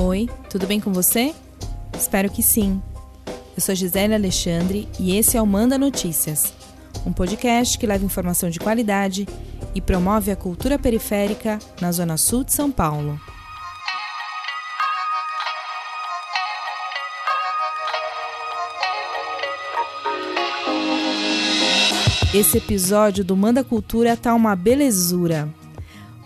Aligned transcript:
Oi, 0.00 0.30
tudo 0.48 0.64
bem 0.64 0.78
com 0.78 0.92
você? 0.92 1.34
Espero 1.98 2.30
que 2.30 2.40
sim. 2.40 2.80
Eu 3.56 3.60
sou 3.60 3.74
Gisele 3.74 4.14
Alexandre 4.14 4.88
e 4.96 5.16
esse 5.16 5.36
é 5.36 5.42
o 5.42 5.46
Manda 5.46 5.76
Notícias, 5.76 6.54
um 7.04 7.12
podcast 7.12 7.76
que 7.76 7.84
leva 7.84 8.04
informação 8.04 8.48
de 8.48 8.60
qualidade 8.60 9.26
e 9.74 9.80
promove 9.80 10.30
a 10.30 10.36
cultura 10.36 10.78
periférica 10.78 11.58
na 11.80 11.90
Zona 11.90 12.16
Sul 12.16 12.44
de 12.44 12.52
São 12.52 12.70
Paulo. 12.70 13.20
Esse 22.32 22.58
episódio 22.58 23.24
do 23.24 23.36
Manda 23.36 23.64
Cultura 23.64 24.16
tá 24.16 24.32
uma 24.32 24.54
belezura. 24.54 25.52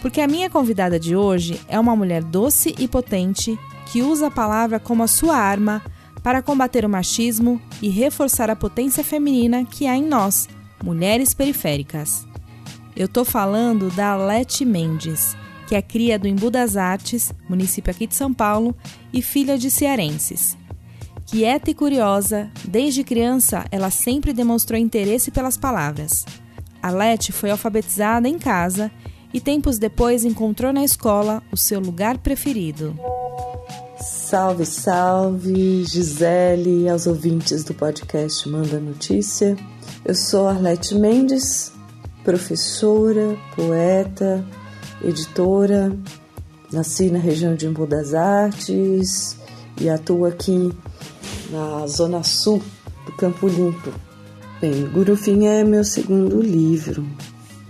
Porque 0.02 0.20
a 0.20 0.26
minha 0.26 0.50
convidada 0.50 0.98
de 0.98 1.14
hoje 1.14 1.60
é 1.68 1.78
uma 1.78 1.94
mulher 1.94 2.24
doce 2.24 2.74
e 2.76 2.88
potente 2.88 3.56
que 3.86 4.02
usa 4.02 4.26
a 4.26 4.30
palavra 4.30 4.80
como 4.80 5.04
a 5.04 5.06
sua 5.06 5.36
arma 5.36 5.80
para 6.24 6.42
combater 6.42 6.84
o 6.84 6.88
machismo 6.88 7.62
e 7.80 7.88
reforçar 7.88 8.50
a 8.50 8.56
potência 8.56 9.04
feminina 9.04 9.64
que 9.64 9.86
há 9.86 9.96
em 9.96 10.04
nós, 10.04 10.48
mulheres 10.82 11.32
periféricas. 11.32 12.26
Eu 12.96 13.06
tô 13.06 13.24
falando 13.24 13.90
da 13.90 14.16
Leti 14.16 14.64
Mendes, 14.64 15.36
que 15.68 15.76
é 15.76 15.80
cria 15.80 16.18
do 16.18 16.26
Embu 16.26 16.50
das 16.50 16.76
Artes, 16.76 17.32
município 17.48 17.92
aqui 17.92 18.06
de 18.06 18.16
São 18.16 18.34
Paulo, 18.34 18.74
e 19.12 19.22
filha 19.22 19.56
de 19.56 19.70
cearenses. 19.70 20.56
Quieta 21.26 21.70
e 21.70 21.74
curiosa, 21.74 22.50
desde 22.66 23.04
criança 23.04 23.64
ela 23.70 23.90
sempre 23.90 24.32
demonstrou 24.32 24.78
interesse 24.78 25.30
pelas 25.30 25.56
palavras. 25.56 26.26
A 26.82 26.90
Leti 26.90 27.30
foi 27.30 27.50
alfabetizada 27.50 28.28
em 28.28 28.36
casa 28.36 28.90
e 29.32 29.40
tempos 29.40 29.78
depois 29.78 30.24
encontrou 30.24 30.72
na 30.72 30.84
escola 30.84 31.42
o 31.50 31.56
seu 31.56 31.80
lugar 31.80 32.18
preferido. 32.18 32.96
Salve, 33.98 34.64
salve, 34.64 35.84
Gisele 35.84 36.88
aos 36.88 37.06
ouvintes 37.06 37.64
do 37.64 37.74
podcast 37.74 38.48
Manda 38.48 38.80
Notícia. 38.80 39.56
Eu 40.04 40.14
sou 40.14 40.48
Arlete 40.48 40.94
Mendes, 40.94 41.72
professora, 42.24 43.36
poeta, 43.54 44.44
editora. 45.04 45.96
Nasci 46.72 47.10
na 47.10 47.18
região 47.18 47.54
de 47.54 47.66
Embu 47.66 47.86
das 47.86 48.14
Artes 48.14 49.36
e 49.80 49.88
atuo 49.88 50.24
aqui 50.24 50.72
na 51.50 51.86
zona 51.86 52.22
sul 52.22 52.62
do 53.04 53.12
Campo 53.12 53.46
Limpo. 53.46 53.92
Bem, 54.60 54.86
Gurufim 54.86 55.46
é 55.46 55.62
meu 55.62 55.84
segundo 55.84 56.40
livro. 56.40 57.06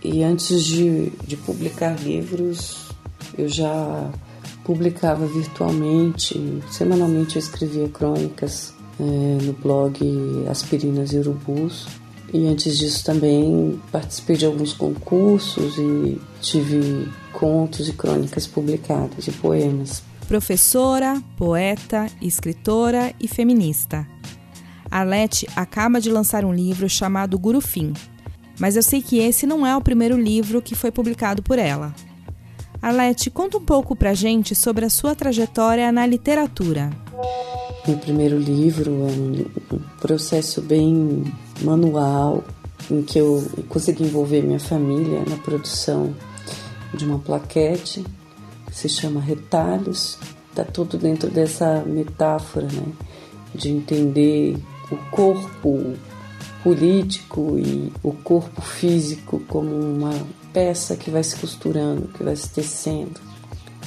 E 0.04 0.22
antes 0.22 0.64
de, 0.64 1.10
de 1.26 1.36
publicar 1.36 1.94
livros, 2.00 2.88
eu 3.38 3.48
já 3.48 4.10
publicava 4.64 5.26
virtualmente, 5.26 6.60
semanalmente 6.70 7.36
eu 7.36 7.40
escrevia 7.40 7.88
crônicas 7.88 8.72
é, 8.98 9.44
no 9.44 9.52
blog 9.52 9.98
Aspirinas 10.48 11.12
e 11.12 11.18
Urubus. 11.18 11.86
E 12.32 12.46
antes 12.46 12.78
disso 12.78 13.04
também 13.04 13.78
participei 13.90 14.36
de 14.36 14.46
alguns 14.46 14.72
concursos 14.72 15.76
e 15.76 16.20
tive 16.40 17.08
contos 17.32 17.88
e 17.88 17.92
crônicas 17.92 18.46
publicadas 18.46 19.26
e 19.26 19.32
poemas. 19.32 20.02
Professora, 20.26 21.22
poeta, 21.36 22.06
escritora 22.22 23.12
e 23.20 23.28
feminista. 23.28 24.06
Arlete 24.90 25.46
acaba 25.54 26.00
de 26.00 26.10
lançar 26.10 26.44
um 26.44 26.52
livro 26.52 26.88
chamado 26.88 27.38
Gurufim, 27.38 27.92
mas 28.62 28.76
eu 28.76 28.82
sei 28.84 29.02
que 29.02 29.18
esse 29.18 29.44
não 29.44 29.66
é 29.66 29.76
o 29.76 29.80
primeiro 29.80 30.16
livro 30.16 30.62
que 30.62 30.76
foi 30.76 30.92
publicado 30.92 31.42
por 31.42 31.58
ela. 31.58 31.92
Arlete, 32.80 33.28
conta 33.28 33.58
um 33.58 33.64
pouco 33.64 33.96
pra 33.96 34.14
gente 34.14 34.54
sobre 34.54 34.84
a 34.84 34.88
sua 34.88 35.16
trajetória 35.16 35.90
na 35.90 36.06
literatura. 36.06 36.88
Meu 37.84 37.98
primeiro 37.98 38.38
livro 38.38 38.92
é 39.08 39.74
um 39.74 39.80
processo 40.00 40.60
bem 40.60 41.24
manual, 41.60 42.44
em 42.88 43.02
que 43.02 43.18
eu 43.18 43.44
consegui 43.68 44.04
envolver 44.04 44.42
minha 44.42 44.60
família 44.60 45.24
na 45.28 45.38
produção 45.38 46.14
de 46.94 47.04
uma 47.04 47.18
plaquete 47.18 48.04
que 48.66 48.76
se 48.76 48.88
chama 48.88 49.20
Retalhos. 49.20 50.20
Está 50.50 50.62
tudo 50.62 50.96
dentro 50.96 51.28
dessa 51.28 51.82
metáfora, 51.84 52.68
né? 52.68 52.92
De 53.52 53.70
entender 53.70 54.56
o 54.88 54.96
corpo 55.10 55.96
político 56.62 57.58
e 57.58 57.92
o 58.02 58.12
corpo 58.12 58.62
físico 58.62 59.40
como 59.48 59.74
uma 59.74 60.14
peça 60.52 60.96
que 60.96 61.10
vai 61.10 61.22
se 61.22 61.36
costurando, 61.36 62.08
que 62.08 62.22
vai 62.22 62.36
se 62.36 62.48
tecendo. 62.48 63.20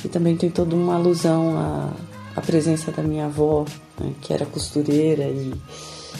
E 0.03 0.09
também 0.09 0.35
tem 0.35 0.49
toda 0.49 0.75
uma 0.75 0.95
alusão 0.95 1.57
à, 1.57 1.93
à 2.35 2.41
presença 2.41 2.91
da 2.91 3.01
minha 3.01 3.25
avó, 3.25 3.65
né, 3.99 4.13
que 4.21 4.33
era 4.33 4.45
costureira 4.45 5.23
e 5.23 5.53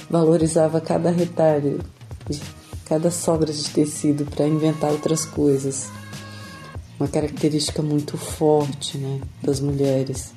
valorizava 0.10 0.80
cada 0.80 1.12
retalho, 1.12 1.80
cada 2.86 3.12
sobra 3.12 3.52
de 3.52 3.70
tecido 3.70 4.26
para 4.26 4.48
inventar 4.48 4.92
outras 4.92 5.26
coisas. 5.26 5.90
Uma 6.98 7.10
característica 7.10 7.82
muito 7.82 8.18
forte 8.18 8.98
né, 8.98 9.20
das 9.44 9.60
mulheres 9.60 10.34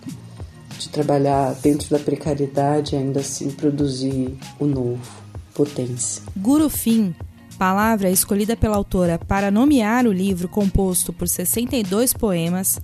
de 0.79 0.89
trabalhar 0.89 1.55
dentro 1.55 1.89
da 1.91 1.99
precariedade 1.99 2.95
e 2.95 2.99
ainda 2.99 3.21
assim 3.21 3.51
produzir 3.51 4.37
o 4.59 4.67
novo 4.67 5.28
potência. 5.59 6.23
Gurufim, 6.37 7.13
palavra 7.59 8.09
escolhida 8.09 8.57
pela 8.57 8.77
autora 8.77 9.19
para 9.19 9.51
nomear 9.51 10.07
o 10.07 10.13
livro 10.13 10.49
composto 10.49 11.13
por 11.13 11.27
62 11.27 12.13
poemas, 12.13 12.81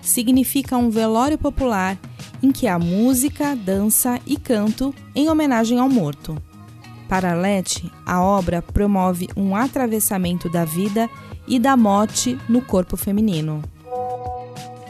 significa 0.00 0.76
um 0.76 0.88
velório 0.88 1.36
popular 1.36 1.98
em 2.40 2.52
que 2.52 2.68
há 2.68 2.78
música, 2.78 3.56
dança 3.56 4.20
e 4.24 4.36
canto 4.36 4.94
em 5.16 5.28
homenagem 5.28 5.80
ao 5.80 5.88
morto. 5.88 6.40
Para 7.08 7.32
Arlete, 7.32 7.90
a 8.06 8.22
obra 8.22 8.62
promove 8.62 9.28
um 9.36 9.56
atravessamento 9.56 10.48
da 10.48 10.64
vida 10.64 11.10
e 11.46 11.58
da 11.58 11.76
morte 11.76 12.38
no 12.48 12.62
corpo 12.62 12.96
feminino. 12.96 13.62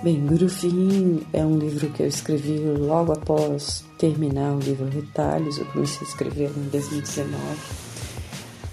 Bem, 0.03 0.19
Gurufim 0.27 1.25
é 1.33 1.47
um 1.47 1.57
livro 1.57 1.89
que 1.91 2.03
eu 2.03 2.09
escrevi 2.09 2.59
logo 2.59 3.13
após 3.13 3.85
terminar 3.97 4.53
o 4.53 4.59
livro 4.59 4.89
Retalhos. 4.89 5.59
Eu 5.59 5.65
comecei 5.67 6.05
a 6.05 6.11
escrever 6.11 6.51
em 6.57 6.69
2019, 6.71 7.39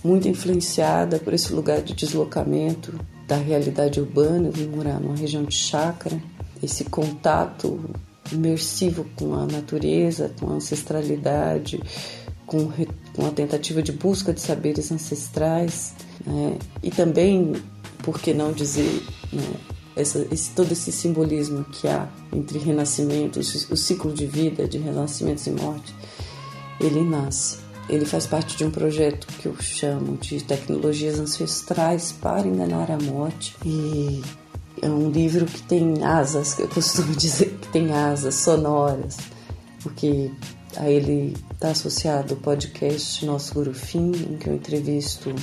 muito 0.03 0.27
influenciada 0.27 1.19
por 1.19 1.31
esse 1.31 1.53
lugar 1.53 1.83
de 1.83 1.93
deslocamento 1.93 2.99
da 3.27 3.35
realidade 3.35 3.99
urbana. 3.99 4.49
Vim 4.49 4.69
morar 4.69 4.99
numa 4.99 5.15
região 5.15 5.43
de 5.43 5.53
chácara, 5.53 6.19
esse 6.63 6.85
contato 6.85 7.79
imersivo 8.31 9.05
com 9.15 9.35
a 9.35 9.45
natureza, 9.45 10.31
com 10.39 10.49
a 10.49 10.53
ancestralidade, 10.53 11.79
com, 12.47 12.71
com 13.13 13.27
a 13.27 13.29
tentativa 13.29 13.83
de 13.83 13.91
busca 13.91 14.33
de 14.33 14.41
saberes 14.41 14.91
ancestrais, 14.91 15.93
né? 16.25 16.57
e 16.81 16.89
também, 16.89 17.53
por 18.01 18.19
que 18.19 18.33
não 18.33 18.51
dizer, 18.51 19.03
né? 19.31 19.77
Essa, 19.99 20.25
esse, 20.31 20.51
todo 20.51 20.71
esse 20.71 20.91
simbolismo 20.91 21.63
que 21.65 21.87
há 21.87 22.07
entre 22.33 22.59
renascimentos, 22.59 23.67
o 23.69 23.75
ciclo 23.75 24.13
de 24.13 24.25
vida 24.25 24.67
de 24.67 24.77
renascimentos 24.77 25.45
e 25.47 25.51
morte, 25.51 25.93
ele 26.79 27.03
nasce. 27.03 27.57
Ele 27.89 28.05
faz 28.05 28.27
parte 28.27 28.55
de 28.55 28.63
um 28.63 28.69
projeto 28.69 29.27
que 29.39 29.47
eu 29.47 29.55
chamo 29.59 30.15
de 30.17 30.43
tecnologias 30.43 31.19
ancestrais 31.19 32.11
para 32.11 32.47
enganar 32.47 32.91
a 32.91 32.97
morte 32.97 33.55
e 33.65 34.21
é 34.81 34.87
um 34.87 35.09
livro 35.09 35.45
que 35.45 35.61
tem 35.63 36.03
asas, 36.03 36.53
que 36.53 36.61
eu 36.61 36.67
costumo 36.67 37.13
dizer 37.17 37.57
que 37.59 37.67
tem 37.69 37.91
asas 37.91 38.35
sonoras, 38.35 39.17
porque 39.81 40.31
a 40.77 40.89
ele 40.89 41.35
está 41.51 41.71
associado 41.71 42.35
o 42.35 42.37
podcast 42.37 43.25
Nosso 43.25 43.55
Gurufim, 43.55 44.11
em 44.11 44.37
que 44.37 44.47
eu 44.47 44.53
entrevisto 44.53 45.33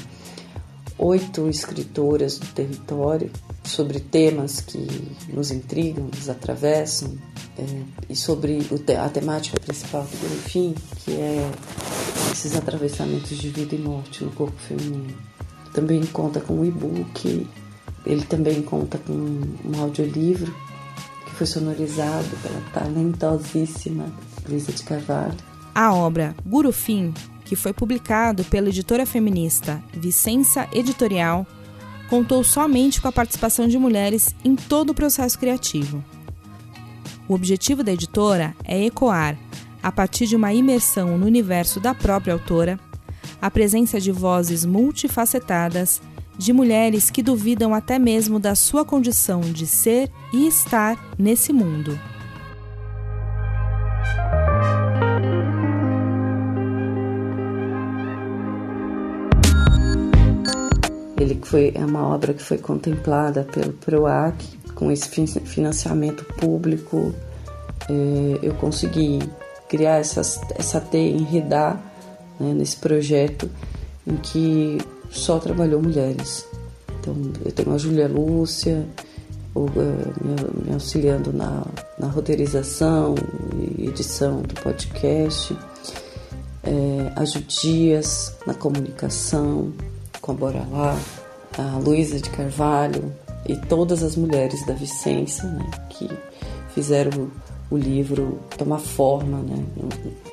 oito 0.99 1.49
escritoras 1.49 2.39
do 2.39 2.47
território 2.47 3.31
sobre 3.67 4.01
temas 4.01 4.61
que 4.61 4.87
nos 5.33 5.51
intrigam, 5.51 6.09
nos 6.15 6.29
atravessam, 6.29 7.17
é, 7.59 7.83
e 8.09 8.15
sobre 8.15 8.61
a 8.99 9.09
temática 9.09 9.59
principal 9.59 10.03
do 10.03 10.29
Bonfim, 10.29 10.75
que 11.05 11.13
é 11.13 11.51
esses 12.31 12.55
atravessamentos 12.55 13.37
de 13.37 13.49
vida 13.49 13.75
e 13.75 13.79
morte 13.79 14.25
no 14.25 14.31
corpo 14.31 14.59
feminino. 14.59 15.15
Também 15.73 16.05
conta 16.07 16.41
com 16.41 16.61
um 16.61 16.65
e-book, 16.65 17.47
ele 18.05 18.23
também 18.23 18.63
conta 18.63 18.99
com 18.99 19.13
um 19.13 19.81
audiolivro 19.81 20.55
que 21.25 21.33
foi 21.33 21.47
sonorizado 21.47 22.29
pela 22.43 22.61
talentosíssima 22.73 24.07
Luísa 24.49 24.73
de 24.73 24.83
Carvalho. 24.83 25.35
A 25.75 25.95
obra 25.95 26.35
Gurufim, 26.45 27.13
que 27.45 27.57
foi 27.57 27.73
publicado 27.73 28.45
pela 28.45 28.69
editora 28.69 29.05
feminista 29.05 29.83
Vicença 29.93 30.69
Editorial, 30.73 31.47
contou 32.09 32.43
somente 32.45 33.01
com 33.01 33.09
a 33.09 33.13
participação 33.13 33.67
de 33.67 33.79
mulheres 33.79 34.35
em 34.45 34.55
todo 34.55 34.91
o 34.91 34.95
processo 34.95 35.39
criativo. 35.39 36.05
O 37.29 37.35
objetivo 37.35 37.83
da 37.83 37.93
editora 37.93 38.55
é 38.65 38.85
ecoar, 38.85 39.37
a 39.83 39.91
partir 39.91 40.27
de 40.27 40.37
uma 40.37 40.53
imersão 40.53 41.19
no 41.19 41.27
universo 41.27 41.81
da 41.81 41.95
própria 41.95 42.35
autora, 42.35 42.79
a 43.41 43.51
presença 43.51 44.01
de 44.01 44.13
vozes 44.13 44.65
multifacetadas 44.65 46.01
de 46.39 46.53
mulheres 46.53 47.11
que 47.11 47.23
duvidam 47.23 47.75
até 47.75 47.99
mesmo 47.99 48.39
da 48.39 48.55
sua 48.55 48.85
condição 48.85 49.41
de 49.41 49.67
ser 49.67 50.11
e 50.33 50.47
estar 50.47 50.99
nesse 51.19 51.53
mundo. 51.53 51.99
Ele 61.19 61.39
foi 61.43 61.73
é 61.75 61.85
uma 61.85 62.07
obra 62.09 62.35
que 62.35 62.43
foi 62.43 62.59
contemplada 62.59 63.43
pelo 63.45 63.73
PROAC 63.73 64.37
com 64.75 64.91
esse 64.91 65.09
financiamento 65.41 66.25
público. 66.35 67.15
É, 67.89 68.39
eu 68.43 68.55
consegui 68.55 69.21
criar 69.69 69.97
essas, 69.97 70.41
essa 70.55 70.81
teia, 70.81 71.11
enredar 71.11 71.81
né, 72.39 72.53
nesse 72.53 72.77
projeto 72.77 73.51
em 74.07 74.17
que 74.17 74.79
só 75.11 75.39
trabalhou 75.39 75.83
mulheres. 75.83 76.47
Então, 77.01 77.15
eu 77.45 77.53
tenho 77.53 77.73
a 77.73 77.79
Júlia 77.79 78.09
Lúcia 78.09 78.87
me, 79.55 80.73
auxiliando 80.73 81.33
na, 81.33 81.65
na 81.99 82.09
roteirização 82.09 83.15
e 83.79 83.87
edição 83.89 84.43
do 84.43 84.55
podcast, 84.61 85.57
é, 86.63 87.13
a 87.17 87.25
Judias 87.25 88.35
na 88.47 88.55
comunicação, 88.55 89.73
com 90.27 90.33
a 90.33 90.35
Bora 90.35 90.67
Lá, 90.73 90.99
a 91.57 91.79
Luísa 91.79 92.19
de 92.19 92.29
Carvalho 92.31 93.15
e 93.49 93.57
todas 93.57 94.03
as 94.03 94.17
mulheres 94.17 94.67
da 94.67 94.75
Vicência 94.75 95.45
né, 95.49 95.71
que 95.89 96.11
fizeram 96.75 97.31
o 97.71 97.77
livro 97.77 98.41
tomar 98.59 98.81
forma 98.81 99.39
né, 99.39 99.65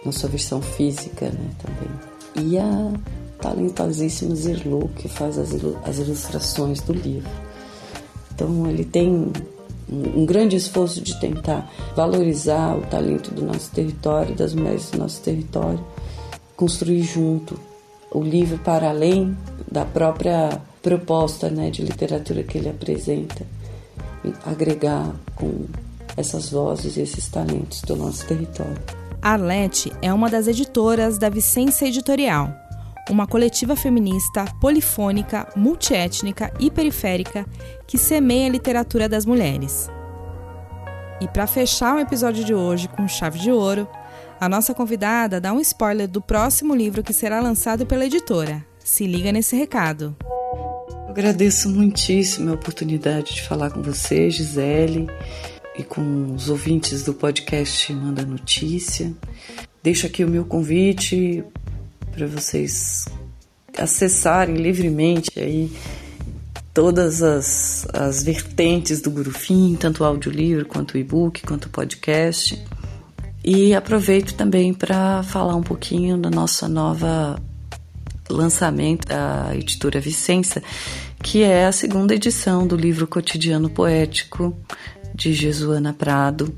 na 0.03 0.11
sua 0.11 0.29
versão 0.29 0.61
física 0.61 1.29
né, 1.29 1.49
também. 1.59 2.47
E 2.47 2.57
a 2.57 2.91
talentosíssima 3.39 4.35
Zirlu, 4.35 4.89
que 4.95 5.07
faz 5.07 5.37
as, 5.37 5.51
as 5.85 5.99
ilustrações 5.99 6.81
do 6.81 6.93
livro. 6.93 7.29
Então 8.33 8.67
ele 8.67 8.83
tem 8.83 9.31
um 9.91 10.25
grande 10.25 10.55
esforço 10.55 11.01
de 11.01 11.19
tentar 11.19 11.71
valorizar 11.95 12.75
o 12.75 12.81
talento 12.81 13.31
do 13.31 13.45
nosso 13.45 13.69
território, 13.69 14.33
das 14.33 14.55
mulheres 14.55 14.89
do 14.89 14.97
nosso 14.97 15.21
território, 15.21 15.79
construir 16.55 17.03
junto 17.03 17.59
o 18.13 18.21
livro 18.21 18.57
para 18.59 18.89
além 18.89 19.35
da 19.69 19.85
própria 19.85 20.61
proposta 20.81 21.49
né, 21.49 21.69
de 21.69 21.81
literatura 21.81 22.43
que 22.43 22.57
ele 22.57 22.69
apresenta, 22.69 23.45
agregar 24.45 25.11
com 25.35 25.65
essas 26.15 26.51
vozes 26.51 26.95
e 26.95 27.01
esses 27.01 27.27
talentos 27.27 27.81
do 27.81 27.95
nosso 27.95 28.25
território. 28.25 28.77
Arlete 29.21 29.91
é 30.01 30.13
uma 30.13 30.29
das 30.29 30.47
editoras 30.47 31.17
da 31.17 31.29
Vicência 31.29 31.87
Editorial, 31.87 32.53
uma 33.09 33.25
coletiva 33.25 33.75
feminista 33.75 34.45
polifônica, 34.61 35.47
multiétnica 35.55 36.53
e 36.59 36.69
periférica 36.69 37.45
que 37.87 37.97
semeia 37.97 38.47
a 38.47 38.51
literatura 38.51 39.09
das 39.09 39.25
mulheres. 39.25 39.89
E 41.21 41.27
para 41.27 41.47
fechar 41.47 41.95
o 41.95 41.99
episódio 41.99 42.43
de 42.43 42.53
hoje 42.53 42.87
com 42.89 43.07
chave 43.07 43.39
de 43.39 43.51
ouro, 43.51 43.87
a 44.43 44.49
nossa 44.49 44.73
convidada 44.73 45.39
dá 45.39 45.53
um 45.53 45.59
spoiler 45.61 46.05
do 46.05 46.21
próximo 46.21 46.75
livro 46.75 47.01
que 47.01 47.13
será 47.13 47.39
lançado 47.39 47.85
pela 47.85 48.05
editora. 48.05 48.65
Se 48.77 49.07
liga 49.07 49.31
nesse 49.31 49.55
recado. 49.55 50.13
Agradeço 51.07 51.69
muitíssimo 51.69 52.51
a 52.51 52.55
oportunidade 52.55 53.35
de 53.35 53.41
falar 53.43 53.71
com 53.71 53.81
você, 53.81 54.29
Gisele 54.29 55.07
e 55.79 55.83
com 55.83 56.33
os 56.35 56.49
ouvintes 56.49 57.03
do 57.03 57.13
podcast 57.13 57.93
Manda 57.93 58.25
Notícia. 58.25 59.13
Deixo 59.81 60.07
aqui 60.07 60.25
o 60.25 60.29
meu 60.29 60.43
convite 60.43 61.41
para 62.11 62.27
vocês 62.27 63.05
acessarem 63.77 64.55
livremente 64.55 65.39
aí 65.39 65.71
todas 66.73 67.23
as, 67.23 67.87
as 67.93 68.21
vertentes 68.21 68.99
do 68.99 69.09
Gurufim, 69.09 69.77
tanto 69.79 70.03
o 70.03 70.05
audiolivro 70.05 70.65
quanto 70.65 70.95
o 70.95 70.97
e-book, 70.97 71.43
quanto 71.43 71.65
o 71.65 71.69
podcast. 71.69 72.61
E 73.43 73.75
aproveito 73.75 74.33
também 74.35 74.73
para 74.73 75.21
falar 75.23 75.55
um 75.55 75.63
pouquinho 75.63 76.17
da 76.17 76.29
nossa 76.29 76.67
nova 76.67 77.37
lançamento 78.29 79.07
da 79.07 79.51
editora 79.53 79.99
Vicença, 79.99 80.63
que 81.21 81.43
é 81.43 81.65
a 81.65 81.71
segunda 81.71 82.15
edição 82.15 82.65
do 82.65 82.75
livro 82.75 83.05
Cotidiano 83.05 83.69
Poético, 83.69 84.57
de 85.13 85.33
Jesuana 85.33 85.93
Prado, 85.93 86.55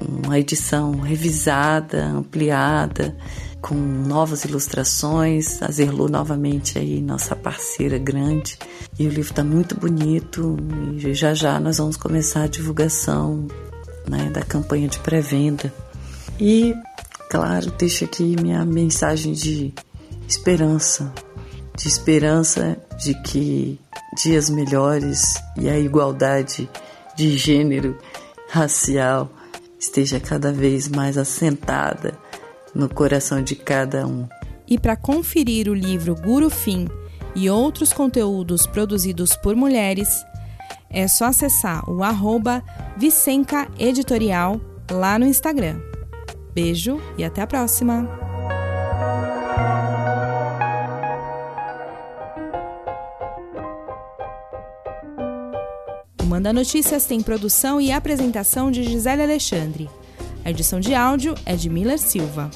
uma 0.00 0.38
edição 0.38 1.00
revisada, 1.00 2.04
ampliada, 2.04 3.16
com 3.60 3.74
novas 3.74 4.44
ilustrações. 4.44 5.60
A 5.62 5.70
Zerlu 5.70 6.08
novamente 6.08 6.78
aí, 6.78 7.00
nossa 7.00 7.34
parceira 7.34 7.98
grande. 7.98 8.58
E 8.98 9.06
o 9.06 9.08
livro 9.08 9.30
está 9.30 9.42
muito 9.42 9.78
bonito 9.78 10.56
e 10.94 11.14
já 11.14 11.34
já 11.34 11.58
nós 11.58 11.78
vamos 11.78 11.96
começar 11.96 12.44
a 12.44 12.48
divulgação 12.48 13.46
né, 14.08 14.30
da 14.30 14.42
campanha 14.42 14.88
de 14.88 14.98
pré-venda. 14.98 15.72
E, 16.40 16.74
claro, 17.30 17.70
deixo 17.72 18.04
aqui 18.04 18.36
minha 18.40 18.64
mensagem 18.64 19.32
de 19.32 19.74
esperança, 20.28 21.12
de 21.76 21.88
esperança 21.88 22.78
de 23.02 23.14
que 23.22 23.80
dias 24.22 24.48
melhores 24.48 25.34
e 25.56 25.68
a 25.68 25.78
igualdade 25.78 26.68
de 27.16 27.36
gênero 27.36 27.98
racial 28.48 29.30
esteja 29.78 30.20
cada 30.20 30.52
vez 30.52 30.88
mais 30.88 31.18
assentada 31.18 32.16
no 32.74 32.88
coração 32.88 33.42
de 33.42 33.56
cada 33.56 34.06
um. 34.06 34.28
E 34.66 34.78
para 34.78 34.96
conferir 34.96 35.68
o 35.68 35.74
livro 35.74 36.14
Guru 36.14 36.50
Fim 36.50 36.88
e 37.34 37.48
outros 37.50 37.92
conteúdos 37.92 38.66
produzidos 38.66 39.34
por 39.36 39.56
mulheres, 39.56 40.24
é 40.90 41.08
só 41.08 41.26
acessar 41.26 41.88
o 41.88 42.02
arroba 42.02 42.62
Vicenca 42.96 43.68
Editorial 43.78 44.60
lá 44.90 45.18
no 45.18 45.26
Instagram. 45.26 45.80
Beijo 46.60 47.00
e 47.16 47.22
até 47.22 47.40
a 47.40 47.46
próxima! 47.46 48.02
Manda 56.24 56.52
Notícias 56.52 57.06
tem 57.06 57.22
produção 57.22 57.80
e 57.80 57.92
apresentação 57.92 58.72
de 58.72 58.82
Gisele 58.82 59.22
Alexandre. 59.22 59.88
A 60.44 60.50
edição 60.50 60.80
de 60.80 60.96
áudio 60.96 61.36
é 61.46 61.54
de 61.54 61.70
Miller 61.70 61.96
Silva. 61.96 62.50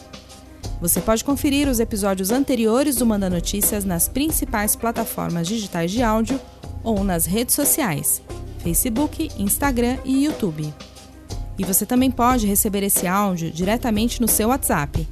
Você 0.80 1.00
pode 1.00 1.22
conferir 1.24 1.68
os 1.68 1.78
episódios 1.78 2.32
anteriores 2.32 2.96
do 2.96 3.06
Manda 3.06 3.30
Notícias 3.30 3.84
nas 3.84 4.08
principais 4.08 4.74
plataformas 4.74 5.46
digitais 5.46 5.92
de 5.92 6.02
áudio 6.02 6.40
ou 6.82 7.04
nas 7.04 7.24
redes 7.24 7.54
sociais: 7.54 8.20
Facebook, 8.64 9.30
Instagram 9.38 9.96
e 10.04 10.24
YouTube. 10.24 10.74
E 11.62 11.64
você 11.64 11.86
também 11.86 12.10
pode 12.10 12.44
receber 12.44 12.82
esse 12.82 13.06
áudio 13.06 13.48
diretamente 13.48 14.20
no 14.20 14.26
seu 14.26 14.48
WhatsApp. 14.48 15.06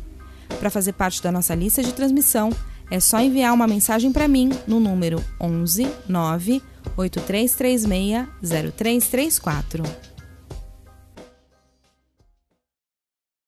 Para 0.58 0.68
fazer 0.68 0.92
parte 0.94 1.22
da 1.22 1.30
nossa 1.30 1.54
lista 1.54 1.80
de 1.80 1.92
transmissão, 1.92 2.50
é 2.90 2.98
só 2.98 3.20
enviar 3.20 3.54
uma 3.54 3.68
mensagem 3.68 4.10
para 4.10 4.26
mim 4.26 4.50
no 4.66 4.80
número 4.80 5.24
11 5.40 5.88
9 6.08 6.60
8336 6.96 8.26
0334. 8.42 10.09